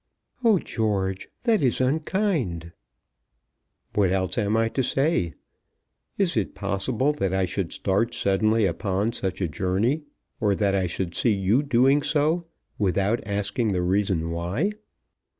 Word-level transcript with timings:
"Oh, 0.43 0.57
George, 0.57 1.29
that 1.43 1.61
is 1.61 1.79
unkind." 1.79 2.71
"What 3.93 4.11
else 4.11 4.35
am 4.39 4.57
I 4.57 4.67
to 4.69 4.81
say? 4.81 5.33
Is 6.17 6.35
it 6.35 6.55
possible 6.55 7.13
that 7.13 7.35
I 7.35 7.45
should 7.45 7.71
start 7.71 8.15
suddenly 8.15 8.65
upon 8.65 9.13
such 9.13 9.41
a 9.41 9.47
journey, 9.47 10.01
or 10.39 10.55
that 10.55 10.73
I 10.73 10.87
should 10.87 11.13
see 11.13 11.33
you 11.33 11.61
doing 11.61 12.01
so, 12.01 12.47
without 12.79 13.19
asking 13.27 13.73
the 13.73 13.83
reason 13.83 14.31
why? 14.31 14.71